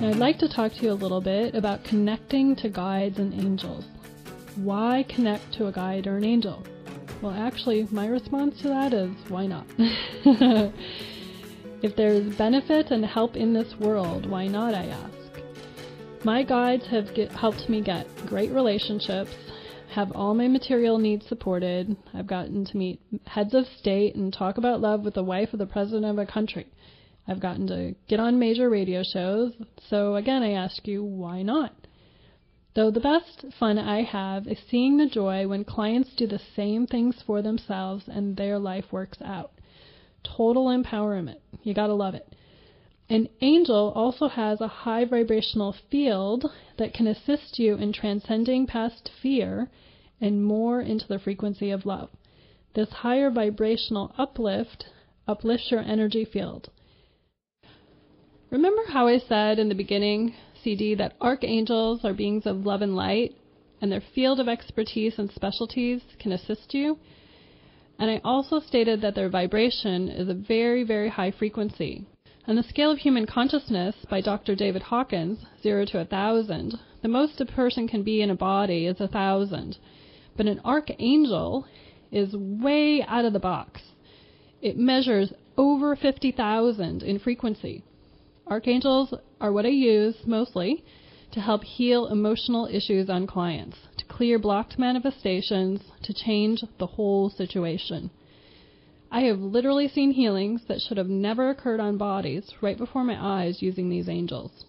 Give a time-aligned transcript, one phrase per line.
[0.00, 3.34] Now, I'd like to talk to you a little bit about connecting to guides and
[3.34, 3.84] angels.
[4.54, 6.64] Why connect to a guide or an angel?
[7.20, 9.66] Well, actually, my response to that is why not?
[11.82, 16.24] if there's benefit and help in this world, why not, I ask?
[16.24, 19.34] My guides have get, helped me get great relationships,
[19.90, 21.96] have all my material needs supported.
[22.14, 25.58] I've gotten to meet heads of state and talk about love with the wife of
[25.58, 26.68] the president of a country.
[27.28, 29.52] I've gotten to get on major radio shows.
[29.90, 31.74] So again, I ask you, why not?
[32.74, 36.86] Though the best fun I have is seeing the joy when clients do the same
[36.86, 39.52] things for themselves and their life works out.
[40.22, 41.40] Total empowerment.
[41.62, 42.34] You gotta love it.
[43.10, 49.10] An angel also has a high vibrational field that can assist you in transcending past
[49.20, 49.70] fear
[50.20, 52.10] and more into the frequency of love.
[52.74, 54.86] This higher vibrational uplift
[55.26, 56.70] uplifts your energy field.
[58.50, 60.32] Remember how I said in the beginning,
[60.62, 63.36] CD, that archangels are beings of love and light,
[63.82, 66.98] and their field of expertise and specialties can assist you?
[67.98, 72.06] And I also stated that their vibration is a very, very high frequency.
[72.46, 74.54] On the scale of human consciousness by Dr.
[74.54, 78.86] David Hawkins, 0 to a 1,000, the most a person can be in a body
[78.86, 79.76] is a 1,000.
[80.38, 81.66] But an archangel
[82.10, 83.82] is way out of the box.
[84.62, 87.84] It measures over 50,000 in frequency.
[88.50, 90.82] Archangels are what I use mostly
[91.32, 97.28] to help heal emotional issues on clients, to clear blocked manifestations, to change the whole
[97.28, 98.08] situation.
[99.10, 103.22] I have literally seen healings that should have never occurred on bodies right before my
[103.22, 104.64] eyes using these angels.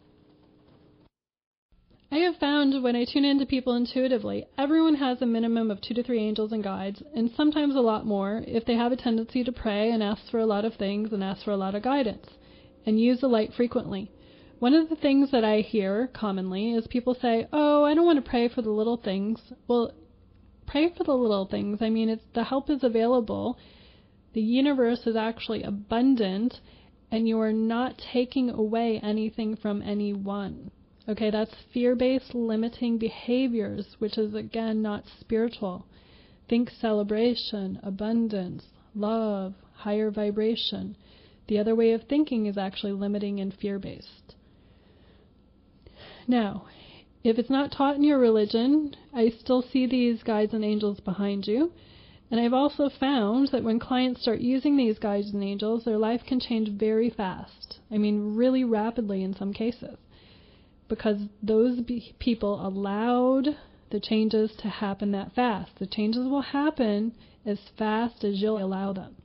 [2.12, 5.94] I have found when I tune into people intuitively, everyone has a minimum of two
[5.94, 9.42] to three angels and guides, and sometimes a lot more if they have a tendency
[9.46, 11.84] to pray and ask for a lot of things and ask for a lot of
[11.84, 12.28] guidance
[12.86, 14.12] and use the light frequently.
[14.60, 18.24] One of the things that I hear commonly is people say, "Oh, I don't want
[18.24, 19.94] to pray for the little things." Well,
[20.66, 21.82] pray for the little things.
[21.82, 23.58] I mean, it's the help is available.
[24.34, 26.62] The universe is actually abundant
[27.12, 30.70] and you are not taking away anything from anyone.
[31.08, 35.88] Okay, that's fear-based limiting behaviors, which is again not spiritual.
[36.48, 40.96] Think celebration, abundance, love, higher vibration.
[41.50, 44.36] The other way of thinking is actually limiting and fear based.
[46.28, 46.66] Now,
[47.24, 51.48] if it's not taught in your religion, I still see these guides and angels behind
[51.48, 51.72] you.
[52.30, 56.24] And I've also found that when clients start using these guides and angels, their life
[56.24, 57.80] can change very fast.
[57.90, 59.98] I mean, really rapidly in some cases.
[60.88, 63.58] Because those be- people allowed
[63.90, 65.80] the changes to happen that fast.
[65.80, 69.16] The changes will happen as fast as you'll allow them.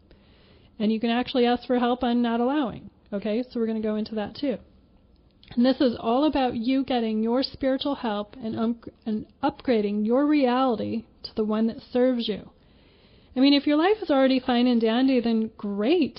[0.79, 2.91] And you can actually ask for help on not allowing.
[3.12, 4.59] Okay, so we're going to go into that too.
[5.55, 10.27] And this is all about you getting your spiritual help and, um, and upgrading your
[10.27, 12.51] reality to the one that serves you.
[13.37, 16.19] I mean, if your life is already fine and dandy, then great.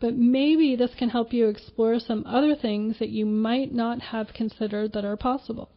[0.00, 4.34] But maybe this can help you explore some other things that you might not have
[4.34, 5.70] considered that are possible.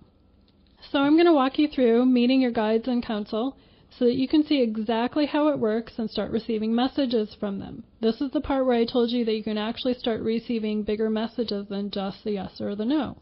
[0.92, 3.58] So I'm going to walk you through meeting your guides and counsel
[3.97, 7.83] so that you can see exactly how it works and start receiving messages from them.
[8.01, 11.09] This is the part where I told you that you can actually start receiving bigger
[11.09, 13.17] messages than just the yes or the no.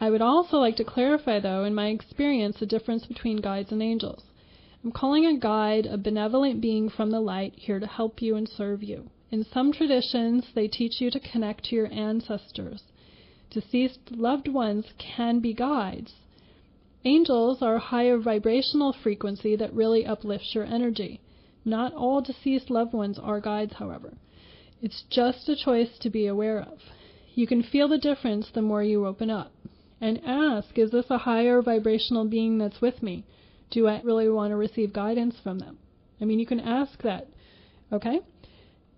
[0.00, 3.82] I would also like to clarify, though, in my experience, the difference between guides and
[3.82, 4.24] angels.
[4.82, 8.48] I'm calling a guide a benevolent being from the light here to help you and
[8.48, 9.10] serve you.
[9.30, 12.82] In some traditions, they teach you to connect to your ancestors.
[13.50, 16.14] Deceased loved ones can be guides,
[17.06, 21.20] Angels are a higher vibrational frequency that really uplifts your energy.
[21.62, 24.14] Not all deceased loved ones are guides, however.
[24.80, 26.78] It's just a choice to be aware of.
[27.34, 29.52] You can feel the difference the more you open up.
[30.00, 33.24] And ask, is this a higher vibrational being that's with me?
[33.70, 35.76] Do I really want to receive guidance from them?
[36.22, 37.28] I mean, you can ask that.
[37.92, 38.20] Okay?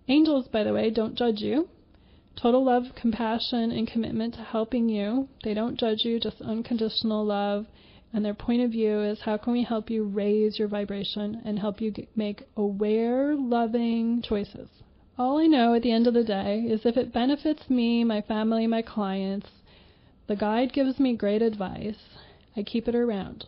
[0.07, 1.67] Angels, by the way, don't judge you.
[2.41, 5.27] Total love, compassion, and commitment to helping you.
[5.43, 7.65] They don't judge you, just unconditional love
[8.13, 11.59] and their point of view is how can we help you raise your vibration and
[11.59, 14.69] help you make aware, loving choices.
[15.17, 18.21] All I know at the end of the day is if it benefits me, my
[18.21, 19.49] family, my clients,
[20.27, 22.17] the guide gives me great advice,
[22.55, 23.45] I keep it around.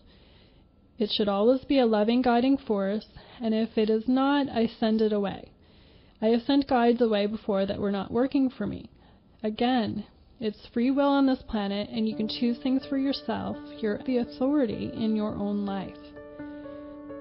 [0.97, 3.07] It should always be a loving guiding force,
[3.39, 5.51] and if it is not, I send it away.
[6.21, 8.89] I have sent guides away before that were not working for me.
[9.41, 10.05] Again,
[10.39, 13.57] it's free will on this planet, and you can choose things for yourself.
[13.79, 15.97] You're the authority in your own life.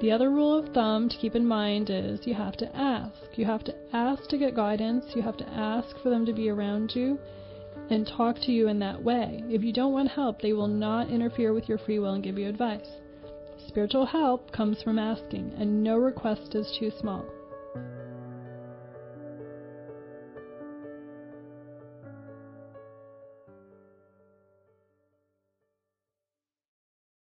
[0.01, 3.37] The other rule of thumb to keep in mind is you have to ask.
[3.37, 5.05] You have to ask to get guidance.
[5.17, 7.19] You have to ask for them to be around you.
[7.91, 9.43] and talk to you in that way.
[9.49, 12.39] If you don't want help, they will not interfere with your free will and give
[12.39, 12.89] you advice.
[13.67, 17.25] Spiritual help comes from asking, and no request is too small.